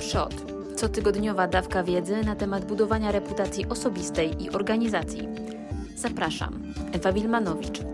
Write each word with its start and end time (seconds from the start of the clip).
Przod. 0.00 0.34
Cotygodniowa 0.76 1.46
dawka 1.46 1.82
wiedzy 1.84 2.24
na 2.24 2.36
temat 2.36 2.64
budowania 2.64 3.12
reputacji 3.12 3.66
osobistej 3.68 4.42
i 4.44 4.50
organizacji. 4.50 5.28
Zapraszam. 5.96 6.62
Ewa 6.92 7.12
Wilmanowicz. 7.12 7.89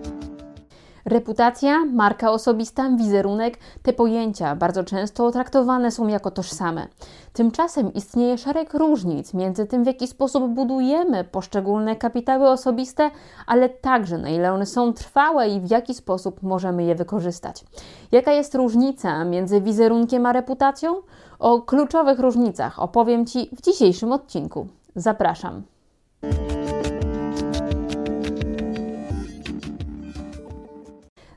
Reputacja, 1.06 1.84
marka 1.84 2.30
osobista, 2.30 2.90
wizerunek 2.90 3.58
te 3.82 3.92
pojęcia 3.92 4.56
bardzo 4.56 4.84
często 4.84 5.30
traktowane 5.30 5.90
są 5.90 6.06
jako 6.06 6.30
tożsame. 6.30 6.86
Tymczasem 7.32 7.94
istnieje 7.94 8.38
szereg 8.38 8.74
różnic 8.74 9.34
między 9.34 9.66
tym, 9.66 9.84
w 9.84 9.86
jaki 9.86 10.06
sposób 10.06 10.46
budujemy 10.46 11.24
poszczególne 11.24 11.96
kapitały 11.96 12.48
osobiste, 12.48 13.10
ale 13.46 13.68
także 13.68 14.18
na 14.18 14.28
ile 14.28 14.52
one 14.52 14.66
są 14.66 14.92
trwałe 14.92 15.48
i 15.48 15.60
w 15.60 15.70
jaki 15.70 15.94
sposób 15.94 16.42
możemy 16.42 16.84
je 16.84 16.94
wykorzystać. 16.94 17.64
Jaka 18.12 18.32
jest 18.32 18.54
różnica 18.54 19.24
między 19.24 19.60
wizerunkiem 19.60 20.26
a 20.26 20.32
reputacją? 20.32 20.94
O 21.38 21.62
kluczowych 21.62 22.18
różnicach 22.18 22.78
opowiem 22.82 23.26
Ci 23.26 23.50
w 23.56 23.62
dzisiejszym 23.62 24.12
odcinku. 24.12 24.66
Zapraszam. 24.96 25.62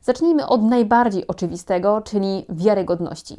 Zacznijmy 0.01 0.47
od 0.47 0.63
najbardziej 0.63 1.27
oczywistego, 1.27 2.01
czyli 2.01 2.45
wiarygodności. 2.49 3.35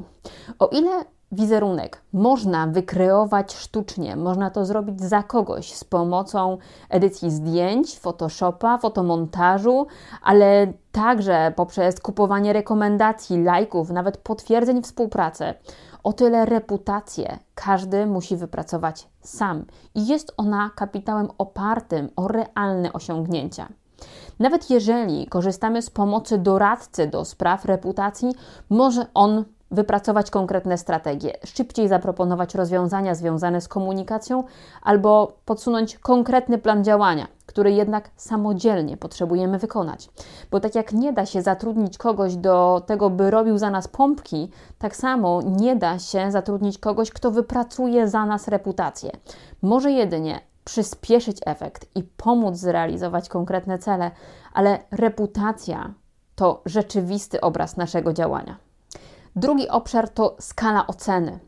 O 0.59 0.67
ile 0.67 1.05
wizerunek 1.33 2.03
można 2.13 2.67
wykreować 2.67 3.55
sztucznie, 3.55 4.17
można 4.17 4.51
to 4.51 4.65
zrobić 4.65 5.01
za 5.01 5.23
kogoś 5.23 5.73
z 5.73 5.85
pomocą 5.85 6.59
edycji 6.89 7.31
zdjęć, 7.31 7.99
Photoshopa, 7.99 8.79
fotomontażu, 8.79 9.87
ale 10.23 10.73
także 10.93 11.53
poprzez 11.57 12.01
kupowanie 12.01 12.53
rekomendacji, 12.53 13.43
lajków, 13.43 13.91
nawet 13.91 14.17
potwierdzeń 14.17 14.83
współpracy. 14.83 15.55
O 16.05 16.13
tyle 16.13 16.47
reputację 16.47 17.39
każdy 17.55 18.07
musi 18.07 18.37
wypracować 18.37 19.09
sam 19.21 19.65
i 19.95 20.07
jest 20.07 20.35
ona 20.37 20.71
kapitałem 20.77 21.29
opartym 21.39 22.09
o 22.17 22.29
realne 22.29 22.93
osiągnięcia. 22.93 23.69
Nawet 24.39 24.71
jeżeli 24.71 25.27
korzystamy 25.27 25.83
z 25.83 25.91
pomocy 25.91 26.39
doradcy 26.39 27.07
do 27.07 27.25
spraw 27.25 27.65
reputacji, 27.65 28.35
może 28.71 29.07
on 29.15 29.45
wypracować 29.71 30.31
konkretne 30.31 30.79
strategie, 30.79 31.33
szybciej 31.45 31.89
zaproponować 31.89 32.55
rozwiązania 32.55 33.15
związane 33.15 33.61
z 33.61 33.69
komunikacją 33.69 34.45
albo 34.83 35.33
podsunąć 35.45 35.99
konkretny 35.99 36.59
plan 36.59 36.85
działania, 36.85 37.27
który 37.47 37.73
jednak 37.73 38.11
samodzielnie 38.17 38.97
potrzebujemy 38.97 39.59
wykonać. 39.59 40.09
Bo 40.51 40.61
tak 40.61 40.75
jak 40.75 40.93
nie 40.93 41.13
da 41.13 41.27
się 41.27 41.43
zatrudnić 41.43 41.99
kogoś 41.99 42.37
do 42.37 42.83
tego, 42.87 43.11
by 43.11 43.31
robił 43.31 43.59
za 43.59 43.71
nas 43.71 43.89
pompki, 43.89 44.51
tak 44.79 44.97
samo 44.97 45.43
nie 45.43 45.77
da 45.77 45.99
się 45.99 46.31
zatrudnić 46.31 46.79
kogoś, 46.79 47.11
kto 47.11 47.31
wypracuje 47.31 48.09
za 48.09 48.27
nas 48.27 48.49
reputację. 48.49 49.11
Może 49.63 49.91
jedynie 49.91 50.50
przyspieszyć 50.71 51.39
efekt 51.47 51.87
i 51.95 52.03
pomóc 52.03 52.57
zrealizować 52.57 53.29
konkretne 53.29 53.79
cele, 53.79 54.11
ale 54.53 54.79
reputacja 54.91 55.95
to 56.35 56.63
rzeczywisty 56.67 57.41
obraz 57.41 57.77
naszego 57.77 58.13
działania. 58.13 58.57
Drugi 59.37 59.69
obszar 59.69 60.09
to 60.09 60.37
skala 60.41 60.87
oceny. 60.87 61.39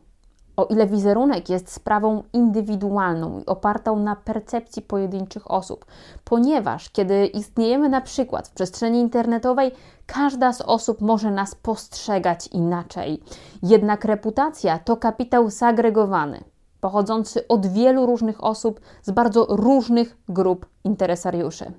O 0.57 0.65
ile 0.65 0.87
wizerunek 0.87 1.49
jest 1.49 1.71
sprawą 1.71 2.23
indywidualną 2.33 3.39
i 3.39 3.45
opartą 3.45 3.99
na 3.99 4.15
percepcji 4.15 4.81
pojedynczych 4.81 5.51
osób, 5.51 5.85
ponieważ 6.23 6.89
kiedy 6.89 7.25
istniejemy 7.25 7.89
na 7.89 8.01
przykład 8.01 8.47
w 8.47 8.53
przestrzeni 8.53 8.99
internetowej, 8.99 9.71
każda 10.05 10.53
z 10.53 10.61
osób 10.61 11.01
może 11.01 11.31
nas 11.31 11.55
postrzegać 11.55 12.47
inaczej. 12.47 13.23
Jednak 13.63 14.05
reputacja 14.05 14.79
to 14.79 14.97
kapitał 14.97 15.49
zagregowany, 15.49 16.43
pochodzący 16.83 17.47
od 17.47 17.67
wielu 17.67 18.05
różnych 18.05 18.43
osób 18.43 18.79
z 19.01 19.11
bardzo 19.11 19.45
różnych 19.49 20.17
grup 20.29 20.65
interesariuszy. 20.83 21.71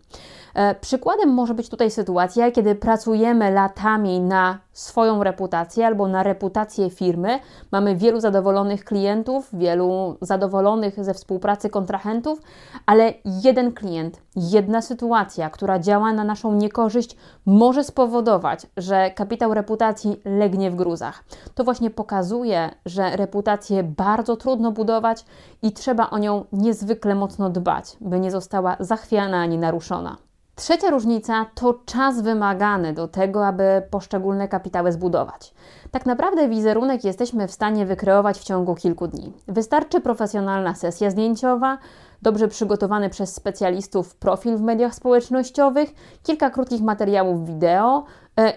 E, 0.54 0.74
przykładem 0.74 1.28
może 1.28 1.54
być 1.54 1.68
tutaj 1.68 1.90
sytuacja, 1.90 2.50
kiedy 2.50 2.74
pracujemy 2.74 3.50
latami 3.50 4.20
na 4.20 4.58
swoją 4.72 5.24
reputację 5.24 5.86
albo 5.86 6.08
na 6.08 6.22
reputację 6.22 6.90
firmy. 6.90 7.38
Mamy 7.72 7.96
wielu 7.96 8.20
zadowolonych 8.20 8.84
klientów, 8.84 9.48
wielu 9.52 10.16
zadowolonych 10.20 11.04
ze 11.04 11.14
współpracy 11.14 11.70
kontrahentów, 11.70 12.40
ale 12.86 13.14
jeden 13.24 13.72
klient, 13.72 14.22
jedna 14.36 14.82
sytuacja, 14.82 15.50
która 15.50 15.78
działa 15.78 16.12
na 16.12 16.24
naszą 16.24 16.54
niekorzyść, 16.54 17.16
może 17.46 17.84
spowodować, 17.84 18.66
że 18.76 19.10
kapitał 19.10 19.54
reputacji 19.54 20.20
legnie 20.24 20.70
w 20.70 20.74
gruzach. 20.74 21.24
To 21.54 21.64
właśnie 21.64 21.90
pokazuje, 21.90 22.70
że 22.86 23.16
reputację 23.16 23.82
bardzo 23.82 24.36
trudno 24.36 24.72
budować 24.72 25.24
i 25.62 25.72
trzeba 25.72 26.10
o 26.10 26.18
nią 26.18 26.44
niezwykle 26.52 27.14
mocno 27.14 27.50
dbać, 27.50 27.96
by 28.00 28.20
nie 28.20 28.30
została 28.30 28.76
zachwiana 28.96 29.40
ani 29.40 29.58
naruszona. 29.58 30.16
Trzecia 30.54 30.90
różnica 30.90 31.46
to 31.54 31.74
czas 31.86 32.22
wymagany 32.22 32.92
do 32.92 33.08
tego, 33.08 33.46
aby 33.46 33.82
poszczególne 33.90 34.48
kapitały 34.48 34.92
zbudować. 34.92 35.54
Tak 35.90 36.06
naprawdę 36.06 36.48
wizerunek 36.48 37.04
jesteśmy 37.04 37.48
w 37.48 37.52
stanie 37.52 37.86
wykreować 37.86 38.38
w 38.38 38.44
ciągu 38.44 38.74
kilku 38.74 39.06
dni. 39.06 39.32
Wystarczy 39.48 40.00
profesjonalna 40.00 40.74
sesja 40.74 41.10
zdjęciowa, 41.10 41.78
dobrze 42.22 42.48
przygotowany 42.48 43.10
przez 43.10 43.34
specjalistów 43.34 44.16
profil 44.16 44.56
w 44.56 44.62
mediach 44.62 44.94
społecznościowych, 44.94 45.94
kilka 46.22 46.50
krótkich 46.50 46.82
materiałów 46.82 47.46
wideo 47.46 48.04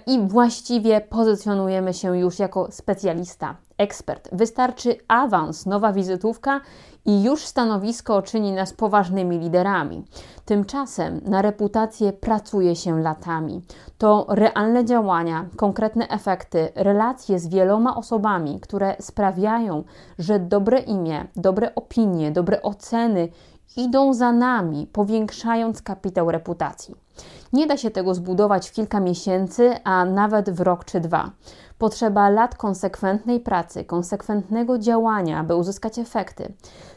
i 0.07 0.19
właściwie 0.27 1.01
pozycjonujemy 1.01 1.93
się 1.93 2.17
już 2.17 2.39
jako 2.39 2.71
specjalista, 2.71 3.55
ekspert. 3.77 4.29
Wystarczy 4.31 4.95
awans, 5.07 5.65
nowa 5.65 5.93
wizytówka 5.93 6.61
i 7.05 7.23
już 7.23 7.45
stanowisko 7.45 8.21
czyni 8.21 8.51
nas 8.51 8.73
poważnymi 8.73 9.39
liderami. 9.39 10.05
Tymczasem 10.45 11.21
na 11.25 11.41
reputację 11.41 12.13
pracuje 12.13 12.75
się 12.75 12.99
latami. 12.99 13.61
To 13.97 14.25
realne 14.29 14.85
działania, 14.85 15.45
konkretne 15.55 16.07
efekty, 16.07 16.69
relacje 16.75 17.39
z 17.39 17.47
wieloma 17.47 17.95
osobami, 17.95 18.59
które 18.59 18.95
sprawiają, 18.99 19.83
że 20.19 20.39
dobre 20.39 20.79
imię, 20.79 21.25
dobre 21.35 21.75
opinie, 21.75 22.31
dobre 22.31 22.61
oceny 22.61 23.29
idą 23.77 24.13
za 24.13 24.31
nami, 24.31 24.87
powiększając 24.93 25.81
kapitał 25.81 26.31
reputacji. 26.31 26.95
Nie 27.53 27.67
da 27.67 27.77
się 27.77 27.91
tego 27.91 28.13
zbudować 28.13 28.69
w 28.69 28.73
kilka 28.73 28.99
miesięcy, 28.99 29.75
a 29.83 30.05
nawet 30.05 30.49
w 30.49 30.61
rok 30.61 30.85
czy 30.85 30.99
dwa. 30.99 31.31
Potrzeba 31.77 32.29
lat 32.29 32.55
konsekwentnej 32.55 33.39
pracy, 33.39 33.85
konsekwentnego 33.85 34.77
działania, 34.79 35.39
aby 35.39 35.55
uzyskać 35.55 35.99
efekty. 35.99 36.53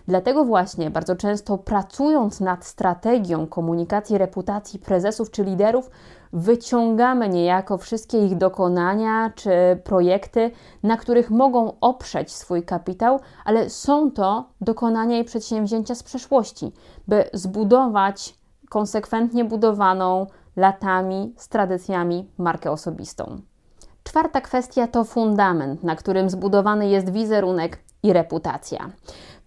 Dlatego 0.08 0.44
właśnie 0.44 0.90
bardzo 0.90 1.16
często 1.16 1.58
pracując 1.58 2.40
nad 2.40 2.64
strategią 2.64 3.46
komunikacji 3.46 4.18
reputacji 4.18 4.78
prezesów 4.78 5.30
czy 5.30 5.44
liderów, 5.44 5.90
wyciągamy 6.32 7.28
niejako 7.28 7.78
wszystkie 7.78 8.26
ich 8.26 8.36
dokonania 8.36 9.32
czy 9.34 9.50
projekty, 9.84 10.50
na 10.82 10.96
których 10.96 11.30
mogą 11.30 11.72
oprzeć 11.80 12.32
swój 12.32 12.62
kapitał, 12.62 13.20
ale 13.44 13.70
są 13.70 14.10
to 14.10 14.44
dokonania 14.60 15.18
i 15.18 15.24
przedsięwzięcia 15.24 15.94
z 15.94 16.02
przeszłości, 16.02 16.72
by 17.08 17.24
zbudować 17.32 18.40
konsekwentnie 18.68 19.44
budowaną 19.44 20.26
latami 20.56 21.34
z 21.36 21.48
tradycjami 21.48 22.30
markę 22.38 22.70
osobistą. 22.70 23.40
Czwarta 24.02 24.40
kwestia 24.40 24.86
to 24.86 25.04
fundament, 25.04 25.82
na 25.82 25.96
którym 25.96 26.30
zbudowany 26.30 26.88
jest 26.88 27.12
wizerunek 27.12 27.78
i 28.02 28.12
reputacja. 28.12 28.90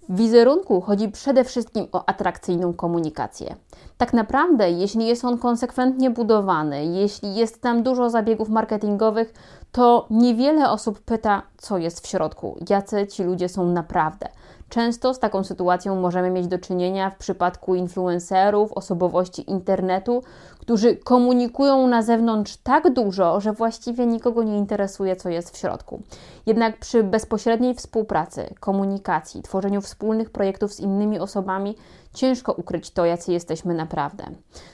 W 0.09 0.15
wizerunku 0.17 0.81
chodzi 0.81 1.09
przede 1.09 1.43
wszystkim 1.43 1.87
o 1.91 2.09
atrakcyjną 2.09 2.73
komunikację. 2.73 3.55
Tak 3.97 4.13
naprawdę, 4.13 4.71
jeśli 4.71 5.07
jest 5.07 5.25
on 5.25 5.37
konsekwentnie 5.37 6.09
budowany, 6.09 6.85
jeśli 6.85 7.35
jest 7.35 7.61
tam 7.61 7.83
dużo 7.83 8.09
zabiegów 8.09 8.49
marketingowych, 8.49 9.33
to 9.71 10.07
niewiele 10.09 10.71
osób 10.71 10.99
pyta, 10.99 11.41
co 11.57 11.77
jest 11.77 12.07
w 12.07 12.09
środku, 12.09 12.57
jacy 12.69 13.07
ci 13.07 13.23
ludzie 13.23 13.49
są 13.49 13.67
naprawdę. 13.67 14.27
Często 14.73 15.13
z 15.13 15.19
taką 15.19 15.43
sytuacją 15.43 15.95
możemy 16.01 16.29
mieć 16.29 16.47
do 16.47 16.59
czynienia 16.59 17.09
w 17.09 17.17
przypadku 17.17 17.75
influencerów, 17.75 18.73
osobowości 18.73 19.51
internetu, 19.51 20.23
którzy 20.59 20.95
komunikują 20.95 21.87
na 21.87 22.01
zewnątrz 22.01 22.57
tak 22.57 22.93
dużo, 22.93 23.39
że 23.41 23.53
właściwie 23.53 24.05
nikogo 24.05 24.43
nie 24.43 24.57
interesuje, 24.57 25.15
co 25.15 25.29
jest 25.29 25.55
w 25.55 25.57
środku. 25.57 26.01
Jednak 26.45 26.77
przy 26.77 27.03
bezpośredniej 27.03 27.75
współpracy, 27.75 28.53
komunikacji, 28.59 29.41
tworzeniu 29.41 29.81
wspólnych 29.81 30.29
projektów 30.29 30.73
z 30.73 30.79
innymi 30.79 31.19
osobami, 31.19 31.75
ciężko 32.13 32.53
ukryć 32.53 32.91
to, 32.91 33.05
jacy 33.05 33.31
jesteśmy 33.31 33.73
naprawdę. 33.73 34.23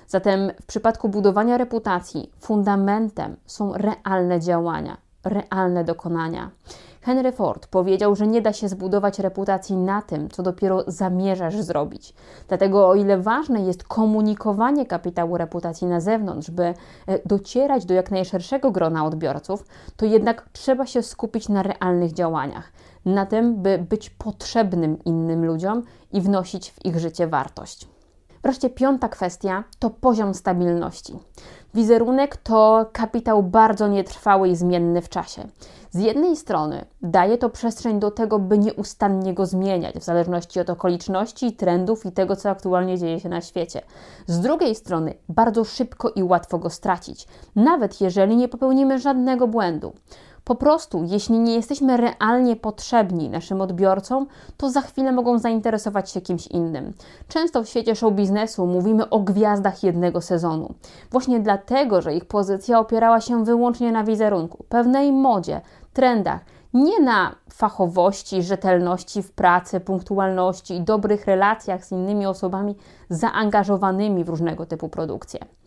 Zatem 0.08 0.52
w 0.62 0.66
przypadku 0.66 1.10
budowania 1.10 1.58
reputacji, 1.58 2.32
fundamentem 2.40 3.36
są 3.46 3.74
realne 3.74 4.40
działania, 4.40 4.98
realne 5.24 5.84
dokonania. 5.84 6.50
Henry 7.02 7.32
Ford 7.32 7.68
powiedział, 7.68 8.16
że 8.16 8.28
nie 8.28 8.42
da 8.42 8.54
się 8.54 8.70
zbudować 8.70 9.20
reputacji 9.20 9.78
na 9.78 10.02
tym, 10.02 10.30
co 10.30 10.44
dopiero 10.44 10.84
zamierzasz 10.88 11.62
zrobić. 11.62 12.14
Dlatego, 12.48 12.88
o 12.88 12.96
ile 12.96 13.18
ważne 13.18 13.62
jest 13.62 13.84
komunikowanie 13.84 14.86
kapitału 14.86 15.38
reputacji 15.38 15.88
na 15.88 16.00
zewnątrz, 16.00 16.52
by 16.52 16.64
e, 16.64 16.76
docierać 17.26 17.86
do 17.86 17.94
jak 17.94 18.12
najszerszego 18.12 18.72
grona 18.72 19.06
odbiorców, 19.06 19.66
to 19.98 20.06
jednak 20.06 20.50
trzeba 20.52 20.86
się 20.86 21.04
skupić 21.04 21.50
na 21.50 21.64
realnych 21.64 22.14
działaniach. 22.14 22.72
na 23.06 23.26
tym, 23.26 23.62
by 23.62 23.86
być 23.90 24.10
potrzebnym 24.10 25.04
innym 25.04 25.46
ludziom 25.46 25.84
i 26.12 26.22
wnosić 26.22 26.72
w 26.72 26.86
ich 26.86 27.00
życie 27.00 27.28
wartość. 27.28 27.99
Wreszcie 28.44 28.70
piąta 28.70 29.10
kwestia 29.10 29.64
to 29.80 29.90
poziom 29.90 30.34
stabilności. 30.34 31.20
Wizerunek 31.74 32.38
to 32.38 32.90
kapitał 32.94 33.44
bardzo 33.44 33.88
nietrwały 33.88 34.50
i 34.50 34.56
zmienny 34.56 35.02
w 35.02 35.10
czasie. 35.10 35.48
Z 35.92 36.00
jednej 36.00 36.36
strony 36.36 36.86
daje 37.02 37.38
to 37.38 37.50
przestrzeń 37.50 38.00
do 38.00 38.12
tego, 38.12 38.40
by 38.40 38.58
nieustannie 38.58 39.34
go 39.34 39.46
zmieniać, 39.46 39.96
w 39.96 40.04
zależności 40.04 40.60
od 40.60 40.70
okoliczności, 40.70 41.54
trendów 41.54 42.06
i 42.06 42.12
tego, 42.12 42.36
co 42.36 42.50
aktualnie 42.50 42.98
dzieje 42.98 43.20
się 43.20 43.30
na 43.30 43.42
świecie. 43.42 43.82
Z 44.28 44.40
drugiej 44.40 44.76
strony 44.76 45.14
bardzo 45.30 45.64
szybko 45.64 46.10
i 46.10 46.24
łatwo 46.24 46.60
go 46.60 46.70
stracić, 46.70 47.28
nawet 47.56 48.02
jeżeli 48.02 48.36
nie 48.36 48.48
popełnimy 48.48 49.00
żadnego 49.00 49.48
błędu. 49.48 49.94
Po 50.50 50.56
prostu, 50.56 51.04
jeśli 51.04 51.40
nie 51.40 51.56
jesteśmy 51.56 51.98
realnie 51.98 52.56
potrzebni 52.56 53.30
naszym 53.30 53.62
odbiorcom, 53.62 54.28
to 54.58 54.70
za 54.70 54.82
chwilę 54.82 55.12
mogą 55.12 55.40
zainteresować 55.40 56.12
się 56.12 56.22
kimś 56.22 56.48
innym. 56.48 56.94
Często 57.28 57.64
w 57.64 57.70
świecie 57.70 57.96
show 57.96 58.14
biznesu 58.14 58.66
mówimy 58.66 59.10
o 59.10 59.20
gwiazdach 59.20 59.84
jednego 59.84 60.22
sezonu. 60.22 60.74
Właśnie 61.12 61.40
dlatego, 61.40 62.02
że 62.02 62.16
ich 62.16 62.26
pozycja 62.26 62.80
opierała 62.80 63.22
się 63.22 63.46
wyłącznie 63.46 63.92
na 63.92 64.04
wizerunku, 64.04 64.66
pewnej 64.70 65.12
modzie, 65.12 65.62
trendach, 65.94 66.42
nie 66.74 67.00
na 67.00 67.36
fachowości, 67.54 68.44
rzetelności 68.44 69.24
w 69.24 69.32
pracy, 69.32 69.80
punktualności 69.80 70.76
i 70.76 70.82
dobrych 70.82 71.26
relacjach 71.26 71.86
z 71.86 71.92
innymi 71.92 72.26
osobami 72.26 72.76
zaangażowanymi 73.10 74.24
w 74.24 74.30
różnego 74.30 74.66
typu 74.66 74.90
produkcje. 74.90 75.59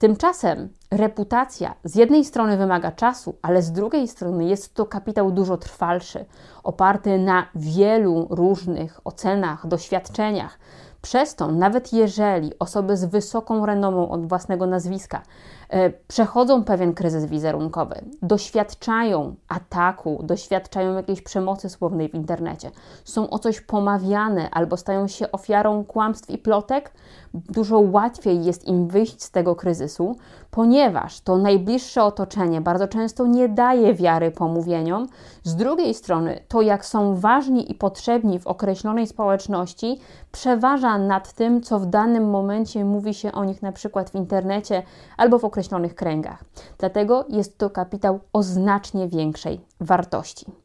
Tymczasem 0.00 0.68
reputacja 0.90 1.74
z 1.84 1.94
jednej 1.94 2.24
strony 2.24 2.56
wymaga 2.56 2.92
czasu, 2.92 3.34
ale 3.42 3.62
z 3.62 3.72
drugiej 3.72 4.08
strony 4.08 4.44
jest 4.44 4.74
to 4.74 4.86
kapitał 4.86 5.30
dużo 5.30 5.56
trwalszy, 5.56 6.24
oparty 6.62 7.18
na 7.18 7.46
wielu 7.54 8.26
różnych 8.30 9.00
ocenach, 9.04 9.66
doświadczeniach. 9.66 10.58
Przez 11.02 11.34
to, 11.34 11.52
nawet 11.52 11.92
jeżeli 11.92 12.58
osoby 12.58 12.96
z 12.96 13.04
wysoką 13.04 13.66
renomą 13.66 14.10
od 14.10 14.26
własnego 14.28 14.66
nazwiska 14.66 15.22
E, 15.70 15.90
przechodzą 15.90 16.64
pewien 16.64 16.94
kryzys 16.94 17.24
wizerunkowy, 17.24 17.94
doświadczają 18.22 19.34
ataku, 19.48 20.20
doświadczają 20.22 20.94
jakiejś 20.94 21.22
przemocy 21.22 21.68
słownej 21.68 22.08
w 22.08 22.14
internecie, 22.14 22.70
są 23.04 23.30
o 23.30 23.38
coś 23.38 23.60
pomawiane 23.60 24.50
albo 24.50 24.76
stają 24.76 25.08
się 25.08 25.32
ofiarą 25.32 25.84
kłamstw 25.84 26.30
i 26.30 26.38
plotek, 26.38 26.92
dużo 27.34 27.78
łatwiej 27.78 28.44
jest 28.44 28.68
im 28.68 28.88
wyjść 28.88 29.22
z 29.22 29.30
tego 29.30 29.56
kryzysu, 29.56 30.16
ponieważ 30.50 31.20
to 31.20 31.36
najbliższe 31.36 32.04
otoczenie 32.04 32.60
bardzo 32.60 32.88
często 32.88 33.26
nie 33.26 33.48
daje 33.48 33.94
wiary 33.94 34.30
pomówieniom. 34.30 35.06
Z 35.44 35.56
drugiej 35.56 35.94
strony, 35.94 36.40
to 36.48 36.62
jak 36.62 36.86
są 36.86 37.16
ważni 37.16 37.70
i 37.70 37.74
potrzebni 37.74 38.38
w 38.38 38.46
określonej 38.46 39.06
społeczności, 39.06 40.00
przeważa 40.32 40.98
nad 40.98 41.32
tym, 41.32 41.62
co 41.62 41.78
w 41.78 41.86
danym 41.86 42.30
momencie 42.30 42.84
mówi 42.84 43.14
się 43.14 43.32
o 43.32 43.44
nich 43.44 43.62
na 43.62 43.72
przykład 43.72 44.10
w 44.10 44.14
internecie 44.14 44.82
albo 45.16 45.38
w 45.38 45.44
określonych 45.44 45.94
kręgach. 45.94 46.44
Dlatego 46.78 47.24
jest 47.28 47.58
to 47.58 47.70
kapitał 47.70 48.20
o 48.32 48.42
znacznie 48.42 49.08
większej 49.08 49.60
wartości. 49.80 50.59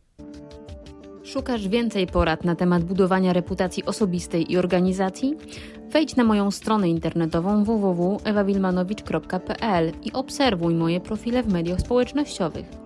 Szukasz 1.26 1.68
więcej 1.68 2.08
porad 2.08 2.44
na 2.44 2.56
temat 2.56 2.84
budowania 2.84 3.34
reputacji 3.34 3.86
osobistej 3.86 4.52
i 4.52 4.58
organizacji? 4.58 5.38
Wejdź 5.90 6.16
na 6.16 6.24
moją 6.24 6.52
stronę 6.52 6.90
internetową 6.90 7.64
www.ewawilmanowicz.pl 7.64 9.92
i 10.04 10.14
obserwuj 10.14 10.76
moje 10.76 11.00
profile 11.00 11.44
w 11.44 11.54
mediach 11.54 11.82
społecznościowych. 11.82 12.85